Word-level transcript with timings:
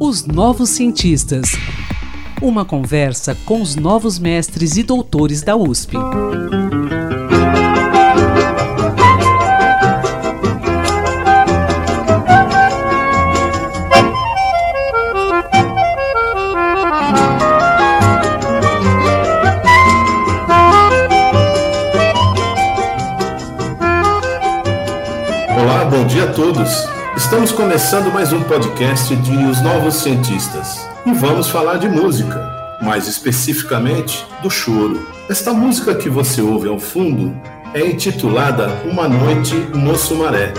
Os 0.00 0.26
Novos 0.26 0.70
Cientistas. 0.70 1.52
Uma 2.40 2.64
conversa 2.64 3.36
com 3.46 3.62
os 3.62 3.76
novos 3.76 4.18
mestres 4.18 4.76
e 4.76 4.82
doutores 4.82 5.40
da 5.40 5.54
USP. 5.54 5.96
Olá, 25.56 25.84
bom 25.84 26.04
dia 26.06 26.24
a 26.24 26.32
todos. 26.32 27.01
Estamos 27.16 27.52
começando 27.52 28.10
mais 28.10 28.32
um 28.32 28.42
podcast 28.42 29.14
de 29.14 29.36
Os 29.44 29.60
Novos 29.60 29.96
Cientistas 29.96 30.88
e 31.04 31.12
vamos 31.12 31.48
falar 31.48 31.76
de 31.76 31.86
música, 31.86 32.40
mais 32.80 33.06
especificamente 33.06 34.26
do 34.42 34.48
choro. 34.48 35.06
Esta 35.28 35.52
música 35.52 35.94
que 35.94 36.08
você 36.08 36.40
ouve 36.40 36.68
ao 36.68 36.78
fundo 36.78 37.36
é 37.74 37.86
intitulada 37.86 38.68
Uma 38.90 39.06
Noite 39.08 39.54
no 39.74 39.94
Sumaré, 39.94 40.54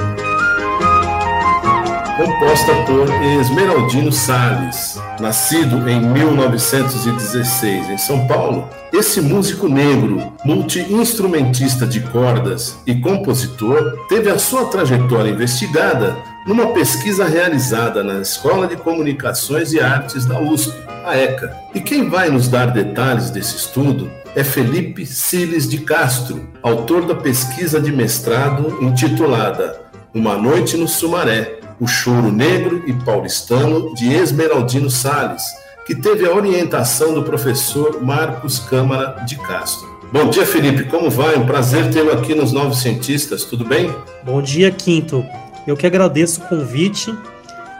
composta 2.16 2.74
por 2.86 3.10
Esmeraldino 3.40 4.12
Salles, 4.12 5.02
nascido 5.20 5.90
em 5.90 6.00
1916 6.00 7.90
em 7.90 7.98
São 7.98 8.28
Paulo. 8.28 8.70
Esse 8.94 9.20
músico 9.20 9.68
negro, 9.68 10.32
multi-instrumentista 10.46 11.88
de 11.88 12.00
cordas 12.00 12.78
e 12.86 12.94
compositor, 12.96 13.98
teve 14.08 14.30
a 14.30 14.38
sua 14.38 14.66
trajetória 14.66 15.32
investigada 15.32 16.16
numa 16.46 16.68
pesquisa 16.74 17.26
realizada 17.26 18.04
na 18.04 18.22
Escola 18.22 18.68
de 18.68 18.76
Comunicações 18.76 19.74
e 19.74 19.80
Artes 19.80 20.26
da 20.26 20.40
USP, 20.40 20.74
a 21.06 21.18
ECA. 21.18 21.56
E 21.74 21.80
quem 21.80 22.10
vai 22.10 22.30
nos 22.30 22.48
dar 22.48 22.68
detalhes 22.68 23.30
desse 23.30 23.56
estudo 23.56 24.12
é 24.36 24.44
Felipe 24.44 25.06
Siles 25.06 25.70
de 25.70 25.80
Castro, 25.80 26.48
autor 26.62 27.06
da 27.06 27.16
pesquisa 27.16 27.80
de 27.80 27.92
mestrado 27.92 28.78
intitulada 28.82 29.82
Uma 30.14 30.36
Noite 30.36 30.76
no 30.76 30.88
Sumaré, 30.88 31.60
o 31.80 31.88
choro 31.88 32.32
negro 32.32 32.84
e 32.88 32.94
paulistano 32.94 33.94
de 33.94 34.12
Esmeraldino 34.14 34.90
Sales, 34.90 35.44
que 35.86 35.96
teve 35.96 36.26
a 36.26 36.34
orientação 36.34 37.14
do 37.14 37.24
professor 37.24 38.02
Marcos 38.02 38.60
Câmara 38.60 39.24
de 39.26 39.38
Castro. 39.38 39.94
Bom 40.12 40.30
dia, 40.30 40.46
Felipe, 40.46 40.84
como 40.86 41.10
vai? 41.10 41.36
Um 41.36 41.46
prazer 41.46 41.90
tê-lo 41.92 42.12
aqui 42.12 42.36
nos 42.36 42.52
Novos 42.52 42.80
Cientistas, 42.82 43.44
tudo 43.44 43.66
bem? 43.66 43.94
Bom 44.24 44.42
dia, 44.42 44.72
Quinto. 44.72 45.26
Eu 45.66 45.78
que 45.78 45.88
agradeço 45.88 46.42
o 46.42 46.48
convite. 46.48 47.14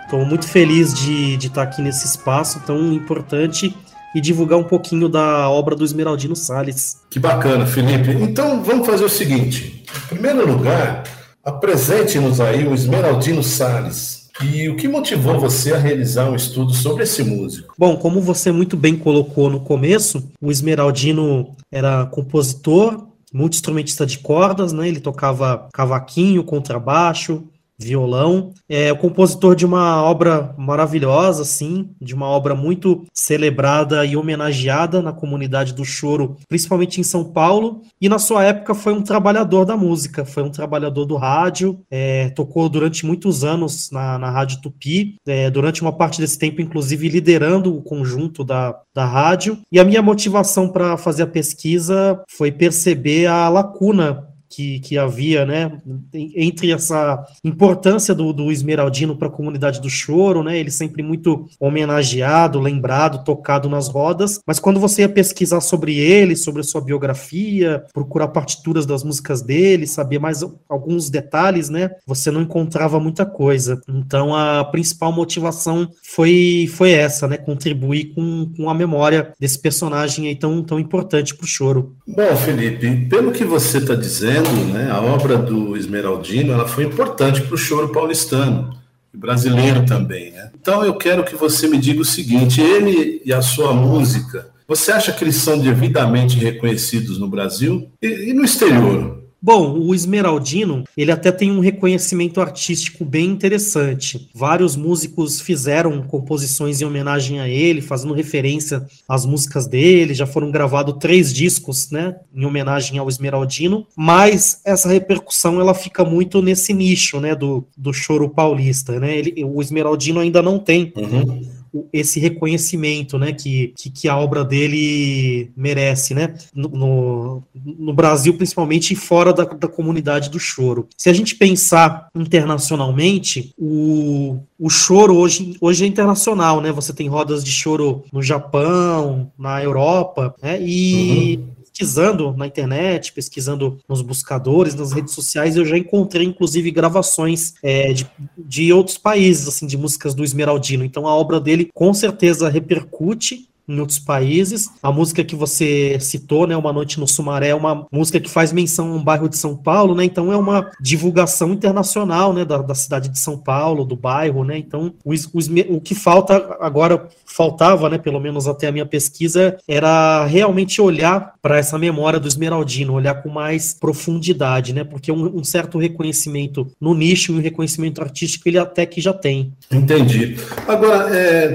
Estou 0.06 0.26
muito 0.26 0.48
feliz 0.48 0.94
de, 0.94 1.36
de 1.38 1.48
estar 1.48 1.64
aqui 1.64 1.82
nesse 1.82 2.06
espaço 2.06 2.62
tão 2.66 2.94
importante 2.94 3.76
e 4.16 4.22
divulgar 4.22 4.60
um 4.60 4.64
pouquinho 4.64 5.10
da 5.10 5.50
obra 5.50 5.76
do 5.76 5.84
Esmeraldino 5.84 6.36
Salles. 6.36 7.02
Que 7.10 7.20
bacana, 7.20 7.66
Felipe. 7.66 8.12
Então 8.12 8.64
vamos 8.64 8.86
fazer 8.86 9.04
o 9.04 9.10
seguinte: 9.10 9.84
em 10.06 10.08
primeiro 10.08 10.48
lugar, 10.48 11.04
apresente-nos 11.44 12.40
aí 12.40 12.66
o 12.66 12.74
Esmeraldino 12.74 13.44
Salles. 13.44 14.24
E 14.42 14.68
o 14.68 14.76
que 14.76 14.88
motivou 14.88 15.40
você 15.40 15.74
a 15.74 15.78
realizar 15.78 16.30
um 16.30 16.36
estudo 16.36 16.74
sobre 16.74 17.04
esse 17.04 17.22
músico? 17.24 17.76
Bom, 17.78 17.96
como 17.98 18.20
você 18.20 18.52
muito 18.52 18.76
bem 18.76 18.96
colocou 18.96 19.50
no 19.50 19.60
começo, 19.60 20.28
o 20.42 20.52
Esmeraldino 20.52 21.56
era 21.72 22.06
compositor, 22.08 23.08
multi-instrumentista 23.32 24.06
de 24.06 24.18
cordas, 24.20 24.74
né? 24.74 24.88
Ele 24.88 25.00
tocava 25.00 25.68
cavaquinho, 25.72 26.44
contrabaixo, 26.44 27.44
violão. 27.80 28.54
É 28.70 28.92
o 28.92 28.98
compositor 28.98 29.56
de 29.56 29.66
uma 29.66 30.02
obra 30.04 30.54
maravilhosa, 30.58 31.42
assim, 31.42 31.90
de 32.02 32.14
uma 32.14 32.28
obra 32.28 32.56
muito 32.56 33.06
celebrada 33.14 34.06
e 34.06 34.16
homenageada 34.16 35.02
na 35.02 35.12
comunidade 35.12 35.74
do 35.74 35.84
choro, 35.84 36.38
principalmente 36.48 37.00
em 37.00 37.04
São 37.04 37.24
Paulo. 37.24 37.82
E 38.00 38.08
na 38.08 38.20
sua 38.20 38.44
época 38.44 38.74
foi 38.74 38.94
um 38.94 39.02
trabalhador 39.02 39.66
da 39.66 39.76
música, 39.76 40.26
foi 40.26 40.44
um 40.44 40.52
trabalhador 40.52 41.06
do 41.06 41.16
rádio, 41.16 41.80
é, 41.90 42.30
tocou 42.30 42.70
durante 42.70 43.06
muitos 43.06 43.44
anos 43.44 43.90
na, 43.92 44.18
na 44.18 44.30
Rádio 44.30 44.62
Tupi, 44.62 45.16
é, 45.26 45.50
durante 45.50 45.82
uma 45.82 45.92
parte 45.92 46.20
desse 46.20 46.38
tempo, 46.38 46.62
inclusive, 46.62 47.10
liderando 47.10 47.76
o 47.76 47.82
conjunto 47.82 48.44
da, 48.44 48.76
da 48.94 49.06
rádio. 49.06 49.58
E 49.72 49.80
a 49.80 49.84
minha 49.84 50.02
motivação 50.02 50.70
para 50.70 50.98
fazer 50.98 51.24
a 51.24 51.28
pesquisa 51.28 52.22
foi 52.30 52.52
perceber 52.52 53.28
a 53.28 53.50
lacuna 53.50 54.33
que, 54.56 54.80
que 54.80 54.98
havia, 54.98 55.46
né, 55.46 55.72
entre 56.14 56.72
essa 56.72 57.24
importância 57.44 58.14
do, 58.14 58.32
do 58.32 58.52
Esmeraldino 58.52 59.16
para 59.16 59.28
a 59.28 59.32
comunidade 59.32 59.82
do 59.82 59.90
choro, 59.90 60.44
né, 60.44 60.58
ele 60.58 60.70
sempre 60.72 61.02
muito 61.02 61.48
homenageado, 61.60 62.60
lembrado, 62.60 63.24
tocado 63.24 63.68
nas 63.68 63.88
rodas, 63.88 64.40
mas 64.46 64.60
quando 64.60 64.80
você 64.80 65.02
ia 65.02 65.10
pesquisar 65.10 65.62
sobre 65.62 65.98
ele, 65.98 66.36
sobre 66.36 66.62
a 66.62 66.64
sua 66.64 66.82
biografia, 66.82 67.84
procurar 67.94 68.28
partituras 68.28 68.86
das 68.86 69.04
músicas 69.04 69.42
dele, 69.42 69.88
saber 69.88 70.20
mais 70.20 70.44
alguns 70.70 71.10
detalhes, 71.10 71.70
né, 71.70 71.90
você 72.06 72.30
não 72.30 72.42
encontrava 72.42 73.00
muita 73.00 73.26
coisa. 73.26 73.82
Então 73.90 74.36
a 74.36 74.64
principal 74.66 75.12
motivação 75.12 75.88
foi, 76.04 76.70
foi 76.74 76.92
essa, 76.92 77.28
né, 77.28 77.38
contribuir 77.38 78.14
com, 78.14 78.52
com 78.56 78.70
a 78.70 78.74
memória 78.74 79.34
desse 79.40 79.60
personagem 79.60 80.28
aí 80.28 80.36
tão, 80.36 80.62
tão 80.64 80.80
importante 80.80 81.36
para 81.36 81.46
o 81.46 81.48
choro. 81.48 81.96
Bom, 82.08 82.36
Felipe, 82.36 83.08
pelo 83.10 83.32
que 83.32 83.44
você 83.44 83.78
está 83.78 83.96
dizendo, 83.96 84.43
né, 84.72 84.90
a 84.92 85.02
obra 85.02 85.38
do 85.38 85.76
Esmeraldino 85.78 86.54
ela 86.54 86.68
foi 86.68 86.86
importante 86.86 87.42
para 87.42 87.56
o 87.56 87.58
choro 87.58 87.90
paulistano 87.90 88.78
brasileiro 89.14 89.86
também. 89.86 90.32
Né? 90.32 90.52
Então 90.60 90.84
eu 90.84 90.96
quero 90.96 91.24
que 91.24 91.36
você 91.36 91.68
me 91.68 91.78
diga 91.78 92.02
o 92.02 92.06
seguinte: 92.06 92.62
ele 92.62 93.22
e 93.24 93.32
a 93.32 93.42
sua 93.42 93.74
música, 93.74 94.50
você 94.68 94.92
acha 94.92 95.12
que 95.12 95.24
eles 95.24 95.36
são 95.36 95.60
devidamente 95.60 96.38
reconhecidos 96.38 97.18
no 97.20 97.28
Brasil 97.28 97.90
e, 98.02 98.30
e 98.30 98.34
no 98.34 98.44
exterior? 98.44 99.23
Bom, 99.46 99.78
o 99.78 99.94
Esmeraldino, 99.94 100.86
ele 100.96 101.12
até 101.12 101.30
tem 101.30 101.52
um 101.52 101.60
reconhecimento 101.60 102.40
artístico 102.40 103.04
bem 103.04 103.26
interessante. 103.26 104.30
Vários 104.34 104.78
músicos 104.78 105.42
fizeram 105.42 106.02
composições 106.04 106.80
em 106.80 106.86
homenagem 106.86 107.42
a 107.42 107.50
ele, 107.50 107.82
fazendo 107.82 108.14
referência 108.14 108.88
às 109.06 109.26
músicas 109.26 109.68
dele. 109.68 110.14
Já 110.14 110.26
foram 110.26 110.50
gravados 110.50 110.96
três 110.98 111.34
discos, 111.34 111.92
né, 111.92 112.16
em 112.34 112.46
homenagem 112.46 112.98
ao 112.98 113.10
Esmeraldino. 113.10 113.86
Mas 113.98 114.62
essa 114.64 114.88
repercussão, 114.88 115.60
ela 115.60 115.74
fica 115.74 116.06
muito 116.06 116.42
nesse 116.42 116.74
nicho, 116.74 117.20
né, 117.20 117.36
do, 117.36 117.68
do 117.76 117.92
choro 117.92 118.30
paulista, 118.30 118.98
né. 118.98 119.18
Ele, 119.18 119.44
o 119.44 119.62
Esmeraldino 119.62 120.22
ainda 120.22 120.42
não 120.42 120.58
tem 120.58 120.94
uhum 120.96 121.63
esse 121.92 122.20
reconhecimento, 122.20 123.18
né, 123.18 123.34
que, 123.34 123.74
que, 123.76 123.90
que, 123.90 124.08
a 124.08 124.18
obra 124.18 124.44
dele 124.44 125.52
merece, 125.56 126.14
né, 126.14 126.36
no, 126.54 126.70
no, 126.70 127.44
no 127.56 127.94
Brasil 127.94 128.36
principalmente 128.36 128.94
e 128.94 128.96
fora 128.96 129.34
da, 129.34 129.44
da, 129.44 129.68
comunidade 129.68 130.30
do 130.30 130.40
choro. 130.40 130.88
Se 130.98 131.10
a 131.10 131.14
gente 131.14 131.36
pensar 131.36 132.10
internacionalmente, 132.14 133.54
o, 133.58 134.40
o 134.60 134.70
choro 134.70 135.16
hoje, 135.16 135.56
hoje 135.60 135.84
é 135.84 135.88
internacional, 135.88 136.62
né, 136.62 136.72
você 136.72 136.94
tem 136.94 137.08
rodas 137.08 137.44
de 137.44 137.52
choro 137.52 138.04
no 138.12 138.22
Japão, 138.22 139.32
na 139.38 139.64
Europa, 139.64 140.36
né, 140.42 140.62
e... 140.62 141.38
Uhum 141.38 141.53
pesquisando 141.74 142.34
na 142.38 142.46
internet, 142.46 143.12
pesquisando 143.12 143.80
nos 143.90 144.04
buscadores, 144.04 144.76
nas 144.76 144.94
redes 144.94 145.14
sociais, 145.14 145.58
eu 145.58 145.66
já 145.66 145.76
encontrei, 145.76 146.26
inclusive, 146.26 146.70
gravações 146.70 147.56
é, 147.64 147.92
de, 147.92 148.08
de 148.38 148.72
outros 148.72 148.98
países, 148.98 149.48
assim, 149.48 149.66
de 149.66 149.76
músicas 149.76 150.14
do 150.14 150.24
Esmeraldino. 150.24 150.86
Então, 150.86 151.08
a 151.08 151.16
obra 151.16 151.40
dele 151.40 151.70
com 151.74 151.92
certeza 151.94 152.48
repercute 152.48 153.50
em 153.68 153.80
outros 153.80 154.00
países. 154.00 154.70
A 154.82 154.92
música 154.92 155.24
que 155.24 155.36
você 155.36 155.98
citou, 156.00 156.46
né, 156.46 156.56
Uma 156.56 156.74
Noite 156.74 157.00
no 157.00 157.08
Sumaré, 157.08 157.50
é 157.50 157.56
uma 157.56 157.88
música 157.92 158.20
que 158.20 158.30
faz 158.30 158.52
menção 158.52 158.92
a 158.92 158.96
um 158.96 159.04
bairro 159.04 159.30
de 159.30 159.38
São 159.38 159.56
Paulo, 159.56 159.96
né? 159.96 160.04
Então 160.04 160.32
é 160.32 160.38
uma 160.38 160.70
divulgação 160.80 161.54
internacional, 161.54 162.34
né, 162.34 162.44
da, 162.44 162.58
da 162.58 162.76
cidade 162.76 163.10
de 163.10 163.20
São 163.20 163.38
Paulo, 163.38 163.86
do 163.86 163.96
bairro, 163.96 164.44
né? 164.44 164.58
Então 164.58 164.94
o, 165.04 165.14
o, 165.14 165.76
o 165.76 165.82
que 165.82 165.96
falta 165.96 166.58
agora 166.60 167.08
faltava, 167.26 167.90
né, 167.90 167.98
pelo 167.98 168.20
menos 168.20 168.48
até 168.48 168.68
a 168.68 168.72
minha 168.72 168.86
pesquisa, 168.86 169.58
era 169.68 170.26
realmente 170.26 170.82
olhar 170.82 171.34
para 171.42 171.58
essa 171.58 171.78
memória 171.78 172.20
do 172.20 172.28
Esmeraldino, 172.28 172.94
olhar 172.94 173.16
com 173.16 173.30
mais 173.30 173.74
profundidade, 173.74 174.74
né? 174.74 174.84
Porque 174.84 175.12
um, 175.12 175.38
um 175.38 175.44
certo 175.44 175.78
reconhecimento 175.78 176.68
no 176.80 176.94
nicho 176.94 177.32
e 177.32 177.36
um 177.36 177.42
reconhecimento 177.42 178.02
artístico 178.02 178.48
ele 178.48 178.58
até 178.58 178.86
que 178.86 179.02
já 179.02 179.14
tem. 179.14 179.54
Entendi. 179.72 180.36
Agora, 180.68 181.16
é, 181.16 181.54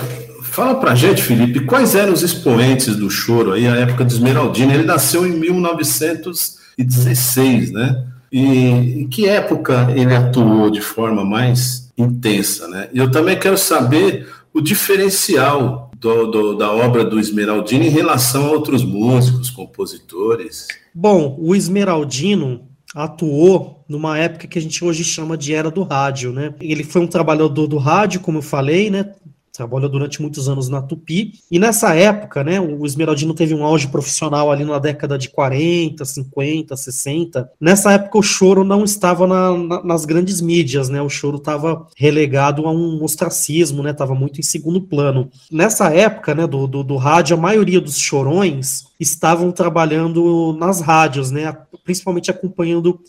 Fala 0.58 0.74
pra 0.74 0.92
gente, 0.92 1.22
Felipe, 1.22 1.64
quais 1.66 1.94
eram 1.94 2.12
os 2.12 2.24
expoentes 2.24 2.96
do 2.96 3.08
choro 3.08 3.52
aí, 3.52 3.68
a 3.68 3.76
época 3.76 4.04
de 4.04 4.12
Esmeraldino? 4.12 4.74
Ele 4.74 4.82
nasceu 4.82 5.24
em 5.24 5.30
1916, 5.30 7.70
né? 7.70 8.04
E 8.32 8.42
em 8.42 9.08
que 9.08 9.28
época 9.28 9.86
ele 9.94 10.12
atuou 10.12 10.68
de 10.68 10.80
forma 10.80 11.24
mais 11.24 11.92
intensa, 11.96 12.66
né? 12.66 12.88
E 12.92 12.98
eu 12.98 13.08
também 13.08 13.38
quero 13.38 13.56
saber 13.56 14.28
o 14.52 14.60
diferencial 14.60 15.92
do, 15.96 16.26
do, 16.26 16.56
da 16.56 16.72
obra 16.72 17.04
do 17.04 17.20
Esmeraldino 17.20 17.84
em 17.84 17.90
relação 17.90 18.46
a 18.46 18.50
outros 18.50 18.82
músicos, 18.82 19.50
compositores. 19.50 20.66
Bom, 20.92 21.36
o 21.38 21.54
Esmeraldino 21.54 22.62
atuou 22.92 23.84
numa 23.88 24.18
época 24.18 24.48
que 24.48 24.58
a 24.58 24.62
gente 24.62 24.84
hoje 24.84 25.04
chama 25.04 25.36
de 25.36 25.54
era 25.54 25.70
do 25.70 25.84
rádio, 25.84 26.32
né? 26.32 26.52
Ele 26.60 26.82
foi 26.82 27.00
um 27.00 27.06
trabalhador 27.06 27.68
do 27.68 27.78
rádio, 27.78 28.18
como 28.18 28.38
eu 28.38 28.42
falei, 28.42 28.90
né? 28.90 29.12
Trabalhou 29.58 29.88
durante 29.88 30.22
muitos 30.22 30.48
anos 30.48 30.68
na 30.68 30.80
Tupi, 30.80 31.32
e 31.50 31.58
nessa 31.58 31.92
época, 31.92 32.44
né, 32.44 32.60
o 32.60 32.86
Esmeraldino 32.86 33.34
teve 33.34 33.52
um 33.52 33.64
auge 33.64 33.88
profissional 33.88 34.52
ali 34.52 34.64
na 34.64 34.78
década 34.78 35.18
de 35.18 35.28
40, 35.30 36.04
50, 36.04 36.76
60. 36.76 37.50
Nessa 37.60 37.92
época 37.92 38.18
o 38.18 38.22
choro 38.22 38.62
não 38.62 38.84
estava 38.84 39.26
na, 39.26 39.58
na, 39.58 39.82
nas 39.82 40.04
grandes 40.04 40.40
mídias, 40.40 40.88
né, 40.88 41.02
o 41.02 41.08
choro 41.08 41.38
estava 41.38 41.88
relegado 41.96 42.66
a 42.66 42.70
um 42.70 43.02
ostracismo, 43.02 43.82
né, 43.82 43.90
estava 43.90 44.14
muito 44.14 44.38
em 44.38 44.44
segundo 44.44 44.80
plano. 44.80 45.28
Nessa 45.50 45.92
época, 45.92 46.36
né, 46.36 46.46
do, 46.46 46.68
do, 46.68 46.84
do 46.84 46.96
rádio, 46.96 47.36
a 47.36 47.40
maioria 47.40 47.80
dos 47.80 47.98
chorões 47.98 48.84
estavam 49.00 49.50
trabalhando 49.50 50.56
nas 50.56 50.80
rádios, 50.80 51.32
né, 51.32 51.52
principalmente 51.82 52.30
acompanhando 52.30 53.00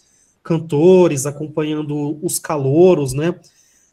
cantores, 0.43 1.27
acompanhando 1.27 2.17
os 2.25 2.39
calouros, 2.39 3.13
né, 3.13 3.35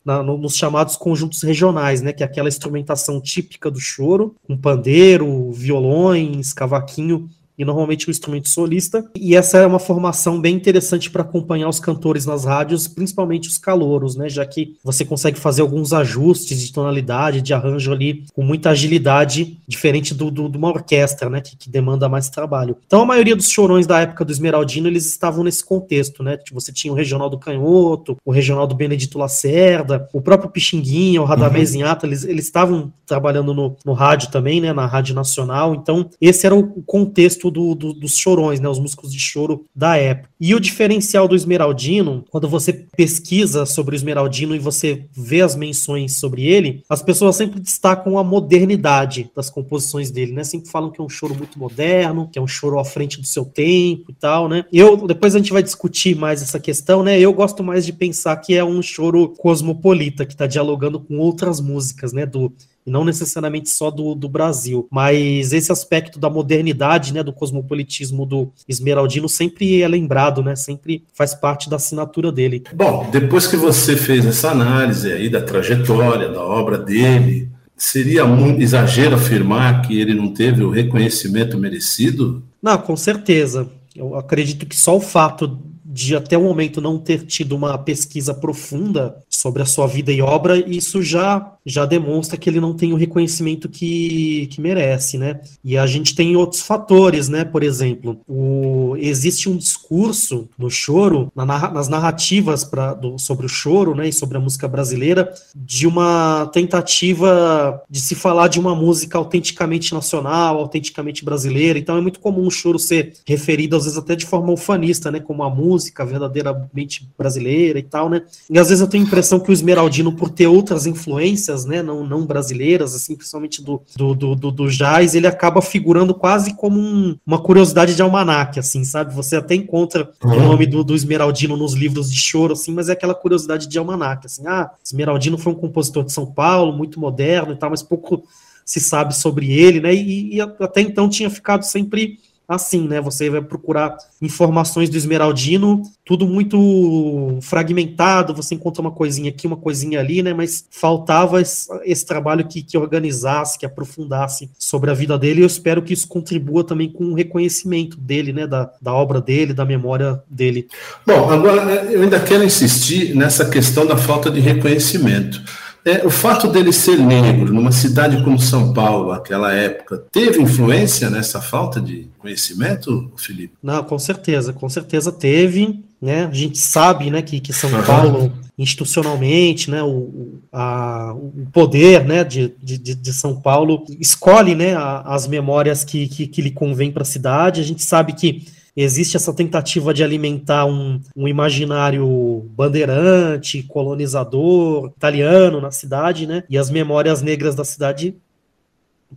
na, 0.06 0.22
no, 0.22 0.38
nos 0.38 0.56
chamados 0.56 0.96
conjuntos 0.96 1.42
regionais, 1.42 2.00
né, 2.00 2.12
que 2.12 2.22
é 2.22 2.26
aquela 2.26 2.48
instrumentação 2.48 3.20
típica 3.20 3.68
do 3.68 3.80
choro, 3.80 4.36
um 4.48 4.56
pandeiro, 4.56 5.50
violões, 5.50 6.52
cavaquinho 6.52 7.28
e 7.58 7.64
normalmente 7.64 8.08
um 8.08 8.10
instrumento 8.10 8.48
solista. 8.48 9.04
E 9.16 9.34
essa 9.34 9.58
é 9.58 9.66
uma 9.66 9.78
formação 9.78 10.40
bem 10.40 10.54
interessante 10.54 11.10
para 11.10 11.22
acompanhar 11.22 11.68
os 11.68 11.80
cantores 11.80 12.26
nas 12.26 12.44
rádios, 12.44 12.86
principalmente 12.86 13.48
os 13.48 13.58
calouros, 13.58 14.16
né? 14.16 14.28
Já 14.28 14.44
que 14.44 14.76
você 14.82 15.04
consegue 15.04 15.38
fazer 15.38 15.62
alguns 15.62 15.92
ajustes 15.92 16.60
de 16.60 16.72
tonalidade, 16.72 17.40
de 17.40 17.54
arranjo 17.54 17.92
ali 17.92 18.24
com 18.34 18.42
muita 18.42 18.70
agilidade, 18.70 19.58
diferente 19.66 20.14
do, 20.14 20.30
do 20.30 20.48
de 20.48 20.58
uma 20.58 20.68
orquestra, 20.68 21.30
né? 21.30 21.40
Que, 21.40 21.56
que, 21.56 21.70
demanda 21.70 22.08
mais 22.08 22.28
trabalho. 22.28 22.76
Então 22.86 23.02
a 23.02 23.06
maioria 23.06 23.36
dos 23.36 23.50
chorões 23.50 23.86
da 23.86 24.00
época 24.00 24.24
do 24.24 24.32
Esmeraldino 24.32 24.88
eles 24.88 25.06
estavam 25.06 25.44
nesse 25.44 25.64
contexto, 25.64 26.22
né? 26.22 26.38
Você 26.52 26.72
tinha 26.72 26.92
o 26.92 26.96
regional 26.96 27.28
do 27.28 27.38
Canhoto, 27.38 28.16
o 28.24 28.30
regional 28.30 28.66
do 28.66 28.74
Benedito 28.74 29.18
Lacerda, 29.18 30.08
o 30.12 30.20
próprio 30.20 30.50
Pixinguinha, 30.50 31.20
o 31.20 31.24
Radamés 31.24 31.72
uhum. 31.72 31.80
Inhata, 31.80 32.06
eles, 32.06 32.24
eles 32.24 32.44
estavam 32.44 32.92
trabalhando 33.04 33.52
no, 33.52 33.76
no 33.84 33.92
rádio 33.92 34.30
também, 34.30 34.60
né? 34.60 34.72
Na 34.72 34.86
rádio 34.86 35.14
nacional. 35.14 35.74
Então 35.74 36.08
esse 36.20 36.46
era 36.46 36.54
o 36.54 36.82
contexto 36.82 37.45
do, 37.50 37.74
do, 37.74 37.92
dos 37.92 38.16
chorões, 38.16 38.60
né, 38.60 38.68
os 38.68 38.78
músicos 38.78 39.12
de 39.12 39.18
choro 39.18 39.64
da 39.74 39.96
época. 39.96 40.28
E 40.40 40.54
o 40.54 40.60
diferencial 40.60 41.26
do 41.26 41.34
Esmeraldino, 41.34 42.24
quando 42.30 42.48
você 42.48 42.72
pesquisa 42.72 43.64
sobre 43.64 43.94
o 43.94 43.96
Esmeraldino 43.96 44.54
e 44.54 44.58
você 44.58 45.04
vê 45.12 45.40
as 45.40 45.56
menções 45.56 46.16
sobre 46.18 46.46
ele, 46.46 46.82
as 46.88 47.02
pessoas 47.02 47.36
sempre 47.36 47.60
destacam 47.60 48.18
a 48.18 48.24
modernidade 48.24 49.30
das 49.34 49.50
composições 49.50 50.10
dele, 50.10 50.32
né? 50.32 50.44
Sempre 50.44 50.70
falam 50.70 50.90
que 50.90 51.00
é 51.00 51.04
um 51.04 51.08
choro 51.08 51.34
muito 51.34 51.58
moderno, 51.58 52.28
que 52.30 52.38
é 52.38 52.42
um 52.42 52.46
choro 52.46 52.78
à 52.78 52.84
frente 52.84 53.20
do 53.20 53.26
seu 53.26 53.44
tempo 53.44 54.10
e 54.10 54.14
tal, 54.14 54.48
né? 54.48 54.64
Eu 54.72 55.06
depois 55.06 55.34
a 55.34 55.38
gente 55.38 55.52
vai 55.52 55.62
discutir 55.62 56.16
mais 56.16 56.42
essa 56.42 56.60
questão, 56.60 57.02
né? 57.02 57.18
Eu 57.18 57.32
gosto 57.32 57.62
mais 57.62 57.86
de 57.86 57.92
pensar 57.92 58.36
que 58.36 58.54
é 58.54 58.64
um 58.64 58.82
choro 58.82 59.30
cosmopolita 59.36 60.26
que 60.26 60.32
está 60.32 60.46
dialogando 60.46 61.00
com 61.00 61.18
outras 61.18 61.60
músicas, 61.60 62.12
né? 62.12 62.26
Do 62.26 62.52
e 62.86 62.90
não 62.90 63.04
necessariamente 63.04 63.68
só 63.68 63.90
do, 63.90 64.14
do 64.14 64.28
Brasil. 64.28 64.86
Mas 64.90 65.52
esse 65.52 65.72
aspecto 65.72 66.18
da 66.18 66.30
modernidade, 66.30 67.12
né, 67.12 67.22
do 67.22 67.32
cosmopolitismo 67.32 68.24
do 68.24 68.52
Esmeraldino 68.68 69.28
sempre 69.28 69.82
é 69.82 69.88
lembrado, 69.88 70.42
né, 70.42 70.54
sempre 70.54 71.02
faz 71.12 71.34
parte 71.34 71.68
da 71.68 71.76
assinatura 71.76 72.30
dele. 72.30 72.62
Bom, 72.74 73.08
depois 73.10 73.46
que 73.46 73.56
você 73.56 73.96
fez 73.96 74.24
essa 74.24 74.50
análise 74.50 75.12
aí 75.12 75.28
da 75.28 75.42
trajetória, 75.42 76.28
da 76.28 76.42
obra 76.42 76.78
dele, 76.78 77.50
seria 77.76 78.24
um 78.24 78.58
exagero 78.58 79.16
afirmar 79.16 79.82
que 79.82 79.98
ele 79.98 80.14
não 80.14 80.32
teve 80.32 80.62
o 80.62 80.70
reconhecimento 80.70 81.58
merecido? 81.58 82.42
Não, 82.62 82.78
com 82.78 82.96
certeza. 82.96 83.68
Eu 83.94 84.14
acredito 84.16 84.66
que 84.66 84.76
só 84.76 84.96
o 84.96 85.00
fato 85.00 85.58
de 85.84 86.14
até 86.14 86.36
o 86.36 86.42
momento 86.42 86.80
não 86.80 86.98
ter 86.98 87.24
tido 87.24 87.56
uma 87.56 87.78
pesquisa 87.78 88.34
profunda 88.34 89.16
sobre 89.30 89.62
a 89.62 89.66
sua 89.66 89.86
vida 89.86 90.12
e 90.12 90.20
obra, 90.20 90.58
isso 90.58 91.02
já 91.02 91.55
já 91.66 91.84
demonstra 91.84 92.36
que 92.36 92.48
ele 92.48 92.60
não 92.60 92.72
tem 92.72 92.92
o 92.92 92.96
reconhecimento 92.96 93.68
que, 93.68 94.46
que 94.52 94.60
merece, 94.60 95.18
né? 95.18 95.40
E 95.64 95.76
a 95.76 95.84
gente 95.84 96.14
tem 96.14 96.36
outros 96.36 96.62
fatores, 96.62 97.28
né? 97.28 97.44
Por 97.44 97.64
exemplo, 97.64 98.20
o, 98.28 98.94
existe 98.98 99.48
um 99.48 99.56
discurso 99.56 100.48
no 100.56 100.70
choro, 100.70 101.30
na, 101.34 101.44
nas 101.44 101.88
narrativas 101.88 102.62
pra, 102.62 102.94
do, 102.94 103.18
sobre 103.18 103.46
o 103.46 103.48
choro, 103.48 103.96
né? 103.96 104.08
E 104.08 104.12
sobre 104.12 104.38
a 104.38 104.40
música 104.40 104.68
brasileira, 104.68 105.34
de 105.56 105.88
uma 105.88 106.48
tentativa 106.52 107.82
de 107.90 108.00
se 108.00 108.14
falar 108.14 108.46
de 108.46 108.60
uma 108.60 108.74
música 108.76 109.18
autenticamente 109.18 109.92
nacional, 109.92 110.58
autenticamente 110.58 111.24
brasileira. 111.24 111.80
Então 111.80 111.96
é 111.96 112.00
muito 112.00 112.20
comum 112.20 112.46
o 112.46 112.50
choro 112.50 112.78
ser 112.78 113.14
referido, 113.26 113.74
às 113.74 113.84
vezes, 113.84 113.98
até 113.98 114.14
de 114.14 114.24
forma 114.24 114.52
ufanista, 114.52 115.10
né? 115.10 115.18
Como 115.18 115.42
a 115.42 115.50
música 115.50 116.06
verdadeiramente 116.06 117.08
brasileira 117.18 117.80
e 117.80 117.82
tal, 117.82 118.08
né? 118.08 118.22
E 118.48 118.56
às 118.56 118.68
vezes 118.68 118.80
eu 118.80 118.88
tenho 118.88 119.02
a 119.02 119.06
impressão 119.06 119.40
que 119.40 119.50
o 119.50 119.52
Esmeraldino, 119.52 120.12
por 120.12 120.30
ter 120.30 120.46
outras 120.46 120.86
influências, 120.86 121.55
né, 121.64 121.82
não, 121.82 122.06
não 122.06 122.26
brasileiras, 122.26 122.94
assim, 122.94 123.16
principalmente 123.16 123.62
do, 123.62 123.82
do, 123.96 124.14
do, 124.14 124.34
do, 124.34 124.50
do 124.50 124.68
jazz, 124.68 125.14
ele 125.14 125.26
acaba 125.26 125.62
figurando 125.62 126.14
quase 126.14 126.54
como 126.54 126.78
um, 126.78 127.16
uma 127.26 127.40
curiosidade 127.40 127.94
de 127.94 128.02
almanac, 128.02 128.58
assim, 128.58 128.84
sabe? 128.84 129.14
Você 129.14 129.36
até 129.36 129.54
encontra 129.54 130.10
uhum. 130.22 130.32
o 130.32 130.40
nome 130.40 130.66
do, 130.66 130.84
do 130.84 130.94
Esmeraldino 130.94 131.56
nos 131.56 131.72
livros 131.72 132.10
de 132.10 132.18
choro, 132.18 132.52
assim, 132.52 132.72
mas 132.72 132.88
é 132.88 132.92
aquela 132.92 133.14
curiosidade 133.14 133.66
de 133.66 133.78
almanac, 133.78 134.26
assim, 134.26 134.46
ah, 134.46 134.70
Esmeraldino 134.84 135.38
foi 135.38 135.52
um 135.52 135.56
compositor 135.56 136.04
de 136.04 136.12
São 136.12 136.26
Paulo, 136.26 136.76
muito 136.76 137.00
moderno 137.00 137.52
e 137.52 137.56
tal, 137.56 137.70
mas 137.70 137.82
pouco 137.82 138.22
se 138.64 138.80
sabe 138.80 139.16
sobre 139.16 139.52
ele, 139.52 139.80
né, 139.80 139.94
e, 139.94 140.34
e 140.34 140.40
até 140.40 140.80
então 140.80 141.08
tinha 141.08 141.30
ficado 141.30 141.62
sempre 141.62 142.18
assim, 142.48 142.86
né? 142.86 143.00
Você 143.00 143.28
vai 143.28 143.42
procurar 143.42 143.96
informações 144.22 144.88
do 144.88 144.96
Esmeraldino, 144.96 145.82
tudo 146.04 146.26
muito 146.26 147.38
fragmentado, 147.42 148.34
você 148.34 148.54
encontra 148.54 148.80
uma 148.80 148.90
coisinha 148.90 149.30
aqui, 149.30 149.46
uma 149.46 149.56
coisinha 149.56 150.00
ali, 150.00 150.22
né? 150.22 150.32
Mas 150.32 150.64
faltava 150.70 151.40
esse, 151.40 151.68
esse 151.84 152.06
trabalho 152.06 152.46
que, 152.46 152.62
que, 152.62 152.78
organizasse, 152.78 153.58
que 153.58 153.66
aprofundasse 153.66 154.50
sobre 154.58 154.90
a 154.90 154.94
vida 154.94 155.18
dele, 155.18 155.40
e 155.40 155.42
eu 155.42 155.46
espero 155.46 155.82
que 155.82 155.92
isso 155.92 156.06
contribua 156.06 156.62
também 156.62 156.90
com 156.90 157.04
o 157.06 157.14
reconhecimento 157.14 157.96
dele, 157.96 158.32
né? 158.32 158.46
Da, 158.46 158.70
da 158.80 158.94
obra 158.94 159.20
dele, 159.20 159.52
da 159.52 159.64
memória 159.64 160.22
dele. 160.30 160.68
Bom, 161.06 161.30
agora 161.30 161.62
eu 161.90 162.02
ainda 162.02 162.20
quero 162.20 162.44
insistir 162.44 163.14
nessa 163.14 163.48
questão 163.48 163.86
da 163.86 163.96
falta 163.96 164.30
de 164.30 164.40
reconhecimento. 164.40 165.42
É, 165.86 166.04
o 166.04 166.10
fato 166.10 166.48
dele 166.48 166.72
ser 166.72 166.98
negro 166.98 167.54
numa 167.54 167.70
cidade 167.70 168.20
como 168.24 168.40
São 168.40 168.72
Paulo, 168.72 169.12
naquela 169.12 169.54
época, 169.54 170.02
teve 170.10 170.42
influência 170.42 171.08
nessa 171.08 171.40
falta 171.40 171.80
de 171.80 172.10
conhecimento, 172.18 173.12
Felipe? 173.16 173.54
Não, 173.62 173.84
com 173.84 173.96
certeza, 173.96 174.52
com 174.52 174.68
certeza 174.68 175.12
teve. 175.12 175.84
Né? 176.02 176.24
A 176.24 176.34
gente 176.34 176.58
sabe 176.58 177.08
né, 177.08 177.22
que, 177.22 177.38
que 177.38 177.52
São 177.52 177.70
uhum. 177.70 177.84
Paulo, 177.84 178.32
institucionalmente, 178.58 179.70
né, 179.70 179.80
o, 179.80 180.40
a, 180.52 181.14
o 181.14 181.46
poder 181.52 182.04
né, 182.04 182.24
de, 182.24 182.52
de, 182.60 182.76
de 182.76 183.12
São 183.12 183.40
Paulo 183.40 183.84
escolhe 184.00 184.56
né, 184.56 184.74
a, 184.74 185.02
as 185.02 185.28
memórias 185.28 185.84
que, 185.84 186.08
que, 186.08 186.26
que 186.26 186.42
lhe 186.42 186.50
convém 186.50 186.90
para 186.90 187.02
a 187.02 187.06
cidade. 187.06 187.60
A 187.60 187.64
gente 187.64 187.84
sabe 187.84 188.12
que 188.12 188.44
existe 188.76 189.16
essa 189.16 189.32
tentativa 189.32 189.94
de 189.94 190.04
alimentar 190.04 190.66
um, 190.66 191.00
um 191.16 191.26
imaginário 191.26 192.46
bandeirante, 192.54 193.62
colonizador, 193.62 194.92
italiano 194.96 195.60
na 195.60 195.70
cidade, 195.70 196.26
né? 196.26 196.44
E 196.50 196.58
as 196.58 196.70
memórias 196.70 197.22
negras 197.22 197.54
da 197.54 197.64
cidade 197.64 198.14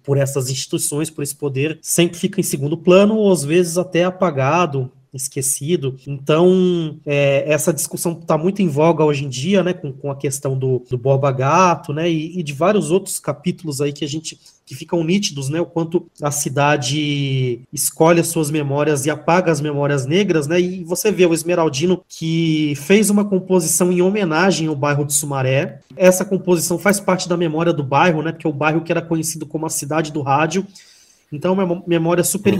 por 0.03 0.17
essas 0.17 0.49
instituições, 0.49 1.09
por 1.09 1.23
esse 1.23 1.35
poder, 1.35 1.79
sempre 1.81 2.17
fica 2.17 2.39
em 2.39 2.43
segundo 2.43 2.77
plano, 2.77 3.15
ou 3.17 3.31
às 3.31 3.43
vezes 3.43 3.77
até 3.77 4.03
apagado, 4.03 4.91
esquecido. 5.13 5.95
Então, 6.07 6.99
é, 7.05 7.43
essa 7.51 7.73
discussão 7.73 8.13
está 8.13 8.37
muito 8.37 8.61
em 8.61 8.67
voga 8.67 9.03
hoje 9.03 9.25
em 9.25 9.29
dia, 9.29 9.63
né, 9.63 9.73
com, 9.73 9.91
com 9.91 10.11
a 10.11 10.15
questão 10.15 10.57
do, 10.57 10.83
do 10.89 10.97
Borba 10.97 11.31
Gato, 11.31 11.91
né, 11.91 12.09
e, 12.09 12.39
e, 12.39 12.43
de 12.43 12.53
vários 12.53 12.91
outros 12.91 13.19
capítulos 13.19 13.81
aí 13.81 13.91
que 13.91 14.05
a 14.05 14.07
gente 14.07 14.39
que 14.69 14.75
ficam 14.75 15.03
nítidos, 15.03 15.49
né, 15.49 15.59
o 15.59 15.65
quanto 15.65 16.05
a 16.21 16.29
cidade 16.29 17.61
escolhe 17.73 18.19
as 18.19 18.27
suas 18.27 18.51
memórias 18.51 19.03
e 19.03 19.09
apaga 19.09 19.51
as 19.51 19.59
memórias 19.59 20.05
negras, 20.05 20.45
né, 20.45 20.61
e 20.61 20.83
você 20.83 21.11
vê 21.11 21.25
o 21.25 21.33
Esmeraldino 21.33 22.03
que 22.07 22.75
fez 22.75 23.09
uma 23.09 23.25
composição 23.25 23.91
em 23.91 23.99
homenagem 23.99 24.67
ao 24.67 24.75
bairro 24.75 25.05
de 25.05 25.13
Sumaré. 25.13 25.79
Essa 25.97 26.23
composição 26.23 26.77
faz 26.77 26.99
parte 26.99 27.27
da 27.27 27.35
memória 27.35 27.73
do 27.73 27.81
bairro, 27.83 28.21
né, 28.21 28.31
porque 28.31 28.45
é 28.45 28.49
o 28.49 28.53
bairro 28.53 28.81
que 28.81 28.91
era 28.91 29.01
conhecido 29.01 29.47
como 29.47 29.65
a 29.65 29.71
cidade 29.71 30.13
do 30.13 30.21
rádio. 30.21 30.67
Então, 31.31 31.59
é 31.59 31.63
uma 31.63 31.83
memória 31.87 32.23
super 32.23 32.53
uhum. 32.53 32.59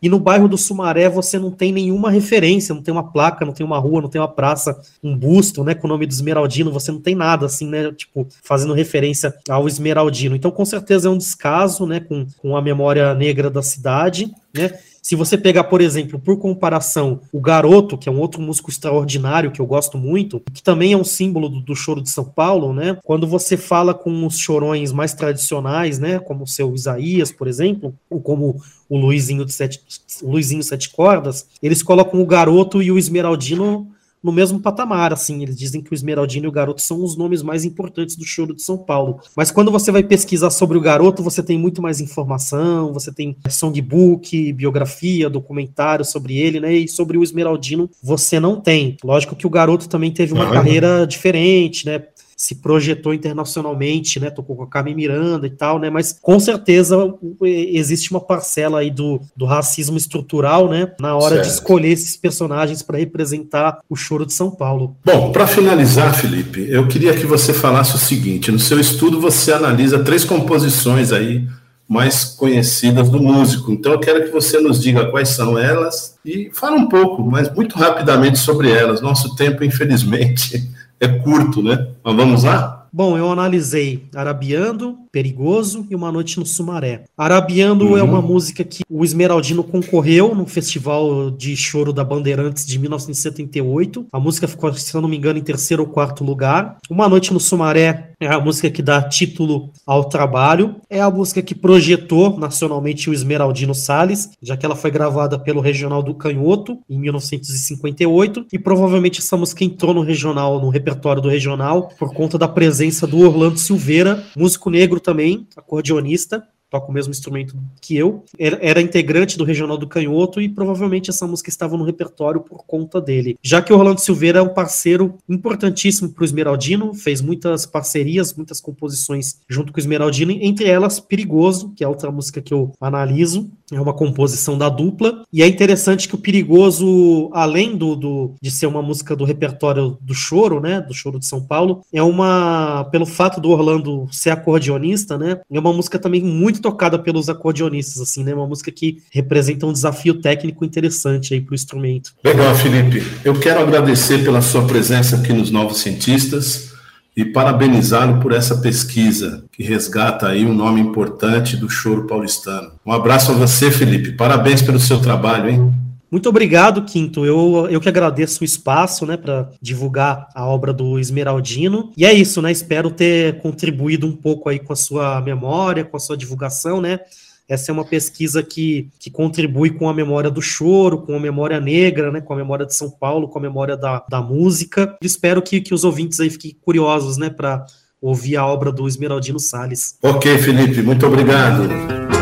E 0.00 0.08
no 0.08 0.18
bairro 0.18 0.48
do 0.48 0.58
Sumaré 0.58 1.08
você 1.08 1.38
não 1.38 1.50
tem 1.50 1.72
nenhuma 1.72 2.10
referência, 2.10 2.74
não 2.74 2.82
tem 2.82 2.92
uma 2.92 3.10
placa, 3.10 3.44
não 3.44 3.52
tem 3.52 3.64
uma 3.64 3.78
rua, 3.78 4.02
não 4.02 4.08
tem 4.08 4.20
uma 4.20 4.28
praça, 4.28 4.78
um 5.02 5.16
busto, 5.16 5.64
né, 5.64 5.74
com 5.74 5.86
o 5.86 5.90
nome 5.90 6.06
do 6.06 6.12
Esmeraldino, 6.12 6.70
você 6.70 6.92
não 6.92 7.00
tem 7.00 7.14
nada 7.14 7.46
assim, 7.46 7.66
né, 7.66 7.90
tipo, 7.92 8.26
fazendo 8.42 8.74
referência 8.74 9.34
ao 9.48 9.66
Esmeraldino. 9.66 10.36
Então, 10.36 10.50
com 10.50 10.64
certeza 10.64 11.08
é 11.08 11.10
um 11.10 11.18
descaso, 11.18 11.86
né, 11.86 12.00
com, 12.00 12.26
com 12.38 12.56
a 12.56 12.62
memória 12.62 13.14
negra 13.14 13.50
da 13.50 13.62
cidade, 13.62 14.30
né, 14.54 14.78
se 15.06 15.14
você 15.14 15.38
pegar, 15.38 15.62
por 15.62 15.80
exemplo, 15.80 16.18
por 16.18 16.36
comparação, 16.36 17.20
o 17.32 17.40
Garoto, 17.40 17.96
que 17.96 18.08
é 18.08 18.12
um 18.12 18.18
outro 18.18 18.42
músico 18.42 18.70
extraordinário 18.70 19.52
que 19.52 19.60
eu 19.60 19.64
gosto 19.66 19.96
muito, 19.96 20.42
que 20.52 20.60
também 20.60 20.94
é 20.94 20.96
um 20.96 21.04
símbolo 21.04 21.48
do, 21.48 21.60
do 21.60 21.76
choro 21.76 22.02
de 22.02 22.10
São 22.10 22.24
Paulo, 22.24 22.72
né? 22.72 22.98
Quando 23.04 23.24
você 23.24 23.56
fala 23.56 23.94
com 23.94 24.26
os 24.26 24.36
chorões 24.36 24.90
mais 24.90 25.14
tradicionais, 25.14 26.00
né? 26.00 26.18
Como 26.18 26.42
o 26.42 26.46
seu 26.48 26.74
Isaías, 26.74 27.30
por 27.30 27.46
exemplo, 27.46 27.94
ou 28.10 28.20
como 28.20 28.60
o 28.88 28.98
Luizinho 28.98 29.44
de 29.44 29.52
Sete, 29.52 29.80
Luizinho 30.20 30.64
Sete 30.64 30.90
Cordas, 30.90 31.46
eles 31.62 31.84
colocam 31.84 32.20
o 32.20 32.26
Garoto 32.26 32.82
e 32.82 32.90
o 32.90 32.98
Esmeraldino 32.98 33.86
no 34.22 34.32
mesmo 34.32 34.60
patamar, 34.60 35.12
assim. 35.12 35.42
Eles 35.42 35.56
dizem 35.56 35.80
que 35.80 35.92
o 35.92 35.94
Esmeraldino 35.94 36.46
e 36.46 36.48
o 36.48 36.52
Garoto 36.52 36.82
são 36.82 37.02
os 37.02 37.16
nomes 37.16 37.42
mais 37.42 37.64
importantes 37.64 38.16
do 38.16 38.24
choro 38.24 38.54
de 38.54 38.62
São 38.62 38.76
Paulo. 38.76 39.20
Mas 39.36 39.50
quando 39.50 39.70
você 39.70 39.92
vai 39.92 40.02
pesquisar 40.02 40.50
sobre 40.50 40.76
o 40.76 40.80
Garoto, 40.80 41.22
você 41.22 41.42
tem 41.42 41.58
muito 41.58 41.80
mais 41.80 42.00
informação, 42.00 42.92
você 42.92 43.12
tem 43.12 43.36
songbook, 43.48 44.52
biografia, 44.52 45.30
documentário 45.30 46.04
sobre 46.04 46.36
ele, 46.38 46.60
né? 46.60 46.74
E 46.74 46.88
sobre 46.88 47.16
o 47.16 47.22
Esmeraldino 47.22 47.90
você 48.02 48.40
não 48.40 48.60
tem. 48.60 48.96
Lógico 49.04 49.36
que 49.36 49.46
o 49.46 49.50
Garoto 49.50 49.88
também 49.88 50.10
teve 50.10 50.32
uma 50.32 50.50
carreira 50.50 51.06
diferente, 51.06 51.86
né? 51.86 52.02
Se 52.36 52.56
projetou 52.56 53.14
internacionalmente, 53.14 54.20
né? 54.20 54.28
Tocou 54.28 54.56
com 54.56 54.62
a 54.62 54.66
Carmen 54.66 54.94
Miranda 54.94 55.46
e 55.46 55.50
tal, 55.50 55.78
né? 55.78 55.88
Mas 55.88 56.18
com 56.20 56.38
certeza 56.38 57.14
existe 57.42 58.10
uma 58.10 58.20
parcela 58.20 58.80
aí 58.80 58.90
do, 58.90 59.20
do 59.34 59.46
racismo 59.46 59.96
estrutural, 59.96 60.68
né? 60.68 60.92
Na 61.00 61.16
hora 61.16 61.36
certo. 61.36 61.46
de 61.46 61.52
escolher 61.52 61.92
esses 61.92 62.14
personagens 62.14 62.82
para 62.82 62.98
representar 62.98 63.78
o 63.88 63.96
choro 63.96 64.26
de 64.26 64.34
São 64.34 64.50
Paulo. 64.50 64.94
Bom, 65.02 65.32
para 65.32 65.46
finalizar, 65.46 66.14
Felipe, 66.14 66.66
eu 66.68 66.86
queria 66.86 67.14
que 67.14 67.24
você 67.24 67.54
falasse 67.54 67.96
o 67.96 67.98
seguinte: 67.98 68.52
no 68.52 68.58
seu 68.58 68.78
estudo 68.78 69.18
você 69.18 69.52
analisa 69.52 70.04
três 70.04 70.22
composições 70.22 71.12
aí 71.12 71.48
mais 71.88 72.24
conhecidas 72.24 73.08
do 73.08 73.22
músico. 73.22 73.72
Então 73.72 73.92
eu 73.92 74.00
quero 74.00 74.24
que 74.24 74.30
você 74.30 74.60
nos 74.60 74.80
diga 74.82 75.06
quais 75.06 75.30
são 75.30 75.56
elas 75.56 76.16
e 76.24 76.50
fale 76.52 76.76
um 76.76 76.88
pouco, 76.88 77.22
mas 77.22 77.52
muito 77.54 77.78
rapidamente 77.78 78.38
sobre 78.38 78.70
elas. 78.70 79.00
Nosso 79.00 79.36
tempo, 79.36 79.64
infelizmente, 79.64 80.68
é 81.00 81.08
curto, 81.08 81.62
né? 81.62 81.88
Mas 82.02 82.16
vamos 82.16 82.44
lá? 82.44 82.76
Bom, 82.92 83.18
eu 83.18 83.30
analisei 83.30 84.04
Arabiando, 84.14 84.96
Perigoso 85.12 85.86
e 85.90 85.94
Uma 85.94 86.10
Noite 86.10 86.38
no 86.38 86.46
Sumaré. 86.46 87.04
Arabiando 87.14 87.88
é 87.88 87.90
uhum. 87.90 87.98
é 87.98 88.02
uma 88.02 88.22
música 88.22 88.64
que 88.64 88.82
o 88.88 89.04
Esmeraldino 89.04 89.62
concorreu 89.62 90.34
no 90.34 90.46
Festival 90.46 91.30
de 91.30 91.54
Choro 91.54 91.92
da 91.92 92.02
Bandeirantes 92.02 92.64
de 92.64 92.78
1978. 92.78 94.06
A 94.10 94.18
música 94.18 94.48
ficou, 94.48 94.72
se 94.72 94.94
não 94.94 95.08
me 95.08 95.16
engano, 95.18 95.38
em 95.38 95.42
terceiro 95.42 95.82
ou 95.82 95.88
quarto 95.90 96.24
lugar. 96.24 96.78
Uma 96.88 97.06
Noite 97.06 97.34
no 97.34 97.40
Sumaré 97.40 98.12
é 98.20 98.26
a 98.26 98.40
música 98.40 98.70
que 98.70 98.82
dá 98.82 99.02
título 99.02 99.70
ao 99.86 100.04
trabalho. 100.04 100.76
É 100.88 101.00
a 101.00 101.10
música 101.10 101.42
que 101.42 101.54
projetou 101.54 102.38
nacionalmente 102.38 103.10
o 103.10 103.12
Esmeraldino 103.12 103.74
Salles, 103.74 104.30
já 104.42 104.56
que 104.56 104.64
ela 104.64 104.76
foi 104.76 104.90
gravada 104.90 105.38
pelo 105.38 105.60
Regional 105.60 106.02
do 106.02 106.14
Canhoto 106.14 106.78
em 106.88 106.98
1958 106.98 108.46
e 108.52 108.58
provavelmente 108.58 109.20
essa 109.20 109.36
música 109.36 109.64
entrou 109.64 109.92
no 109.92 110.02
regional, 110.02 110.60
no 110.60 110.68
repertório 110.68 111.20
do 111.20 111.28
regional 111.28 111.88
por 111.98 112.12
conta 112.14 112.38
da 112.38 112.48
presença 112.48 113.06
do 113.06 113.20
Orlando 113.20 113.58
Silveira, 113.58 114.24
músico 114.36 114.70
negro 114.70 114.98
também, 115.00 115.46
acordeonista, 115.56 116.42
toca 116.70 116.90
o 116.90 116.92
mesmo 116.92 117.10
instrumento 117.10 117.56
que 117.80 117.96
eu, 117.96 118.24
era, 118.38 118.80
integrante 118.80 119.38
do 119.38 119.44
Regional 119.44 119.78
do 119.78 119.86
Canhoto 119.86 120.40
e 120.40 120.48
provavelmente 120.48 121.10
essa 121.10 121.26
música 121.26 121.48
estava 121.48 121.76
no 121.76 121.84
repertório 121.84 122.40
por 122.40 122.64
conta 122.66 123.00
dele. 123.00 123.38
Já 123.42 123.62
que 123.62 123.72
o 123.72 123.76
Rolando 123.76 124.00
Silveira 124.00 124.40
é 124.40 124.42
um 124.42 124.52
parceiro 124.52 125.16
importantíssimo 125.28 126.10
para 126.10 126.22
o 126.22 126.24
Esmeraldino, 126.24 126.94
fez 126.94 127.20
muitas 127.20 127.66
parcerias, 127.66 128.34
muitas 128.34 128.60
composições 128.60 129.40
junto 129.48 129.72
com 129.72 129.78
o 129.78 129.80
Esmeraldino, 129.80 130.32
entre 130.32 130.68
elas 130.68 130.98
Perigoso, 131.00 131.72
que 131.76 131.84
é 131.84 131.88
outra 131.88 132.10
música 132.10 132.42
que 132.42 132.52
eu 132.52 132.72
analiso, 132.80 133.50
é 133.72 133.80
uma 133.80 133.92
composição 133.92 134.56
da 134.56 134.68
dupla, 134.68 135.24
e 135.32 135.42
é 135.42 135.46
interessante 135.46 136.08
que 136.08 136.14
o 136.14 136.18
Perigoso, 136.18 137.30
além 137.32 137.76
do, 137.76 137.96
do 137.96 138.34
de 138.40 138.50
ser 138.50 138.66
uma 138.66 138.82
música 138.82 139.14
do 139.16 139.24
repertório 139.24 139.96
do 140.00 140.14
choro, 140.14 140.60
né, 140.60 140.80
do 140.80 140.94
choro 140.94 141.18
de 141.18 141.26
São 141.26 141.40
Paulo, 141.40 141.82
é 141.92 142.02
uma, 142.02 142.84
pelo 142.90 143.06
fato 143.06 143.40
do 143.40 143.50
Orlando 143.50 144.06
ser 144.10 144.30
acordeonista, 144.30 145.16
né, 145.18 145.40
é 145.50 145.58
uma 145.58 145.72
música 145.72 145.98
também 145.98 146.22
muito 146.22 146.60
tocada 146.60 146.98
pelos 146.98 147.28
acordeonistas, 147.28 148.00
assim, 148.00 148.22
né? 148.22 148.34
Uma 148.34 148.46
música 148.46 148.70
que 148.70 149.02
representa 149.10 149.66
um 149.66 149.72
desafio 149.72 150.20
técnico 150.20 150.64
interessante 150.64 151.34
aí 151.34 151.40
para 151.40 151.52
o 151.52 151.54
instrumento. 151.54 152.12
Legal, 152.24 152.54
Felipe. 152.54 153.02
Eu 153.24 153.38
quero 153.38 153.60
agradecer 153.60 154.24
pela 154.24 154.42
sua 154.42 154.66
presença 154.66 155.16
aqui 155.16 155.32
nos 155.32 155.50
Novos 155.50 155.78
Cientistas 155.78 156.75
e 157.16 157.24
parabenizá-lo 157.24 158.20
por 158.20 158.32
essa 158.32 158.58
pesquisa 158.58 159.44
que 159.50 159.62
resgata 159.62 160.28
aí 160.28 160.44
um 160.44 160.52
nome 160.52 160.80
importante 160.80 161.56
do 161.56 161.68
choro 161.68 162.06
paulistano. 162.06 162.72
Um 162.84 162.92
abraço 162.92 163.32
a 163.32 163.34
você, 163.34 163.70
Felipe. 163.70 164.12
Parabéns 164.12 164.60
pelo 164.60 164.78
seu 164.78 165.00
trabalho, 165.00 165.48
hein? 165.48 165.74
Muito 166.10 166.28
obrigado, 166.28 166.84
Quinto. 166.84 167.26
Eu, 167.26 167.66
eu 167.68 167.80
que 167.80 167.88
agradeço 167.88 168.42
o 168.42 168.44
espaço, 168.44 169.04
né, 169.04 169.16
para 169.16 169.50
divulgar 169.60 170.28
a 170.34 170.46
obra 170.46 170.72
do 170.72 171.00
Esmeraldino. 171.00 171.90
E 171.96 172.04
é 172.04 172.12
isso, 172.12 172.40
né? 172.40 172.52
Espero 172.52 172.90
ter 172.90 173.40
contribuído 173.40 174.06
um 174.06 174.12
pouco 174.12 174.48
aí 174.48 174.58
com 174.58 174.72
a 174.72 174.76
sua 174.76 175.20
memória, 175.20 175.84
com 175.84 175.96
a 175.96 176.00
sua 176.00 176.16
divulgação, 176.16 176.80
né? 176.80 177.00
Essa 177.48 177.70
é 177.70 177.72
uma 177.72 177.84
pesquisa 177.84 178.42
que, 178.42 178.88
que 178.98 179.10
contribui 179.10 179.70
com 179.70 179.88
a 179.88 179.94
memória 179.94 180.30
do 180.30 180.42
choro, 180.42 181.02
com 181.02 181.14
a 181.14 181.20
memória 181.20 181.60
negra, 181.60 182.10
né, 182.10 182.20
com 182.20 182.32
a 182.32 182.36
memória 182.36 182.66
de 182.66 182.74
São 182.74 182.90
Paulo, 182.90 183.28
com 183.28 183.38
a 183.38 183.42
memória 183.42 183.76
da, 183.76 184.04
da 184.08 184.20
música. 184.20 184.96
Espero 185.00 185.40
que, 185.40 185.60
que 185.60 185.72
os 185.72 185.84
ouvintes 185.84 186.18
aí 186.18 186.28
fiquem 186.28 186.56
curiosos, 186.60 187.16
né, 187.16 187.30
para 187.30 187.64
ouvir 188.00 188.36
a 188.36 188.46
obra 188.46 188.72
do 188.72 188.86
Esmeraldino 188.88 189.38
Salles. 189.38 189.96
Ok, 190.02 190.38
Felipe, 190.38 190.82
muito 190.82 191.06
obrigado. 191.06 192.15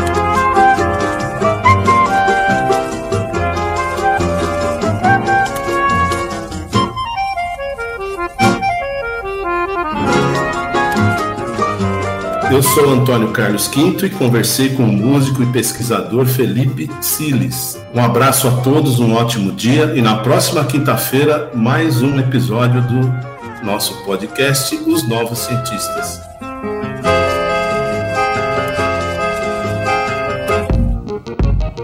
Eu 12.55 12.63
sou 12.63 12.89
Antônio 12.89 13.33
Carlos 13.33 13.67
Quinto 13.67 14.05
e 14.05 14.09
conversei 14.09 14.69
com 14.69 14.83
o 14.83 14.87
músico 14.87 15.43
e 15.43 15.45
pesquisador 15.47 16.25
Felipe 16.25 16.89
Siles. 17.01 17.77
Um 17.93 18.01
abraço 18.01 18.47
a 18.47 18.61
todos, 18.61 18.97
um 18.97 19.13
ótimo 19.13 19.51
dia 19.51 19.93
e 19.93 20.01
na 20.01 20.19
próxima 20.19 20.63
quinta-feira 20.63 21.51
mais 21.53 22.01
um 22.01 22.17
episódio 22.17 22.81
do 22.83 23.65
nosso 23.65 23.93
podcast 24.05 24.73
Os 24.87 25.05
Novos 25.05 25.39
Cientistas. 25.39 26.21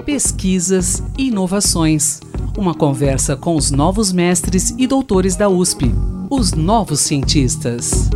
Pesquisas 0.06 1.04
e 1.18 1.28
inovações. 1.28 2.22
Uma 2.58 2.74
conversa 2.74 3.36
com 3.36 3.58
os 3.58 3.72
novos 3.72 4.14
mestres 4.14 4.74
e 4.78 4.88
doutores 4.88 5.36
da 5.36 5.50
USP, 5.50 5.94
os 6.30 6.54
novos 6.54 7.02
cientistas. 7.02 8.10